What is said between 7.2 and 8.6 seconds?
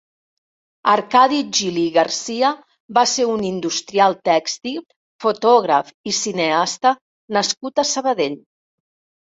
nascut a Sabadell.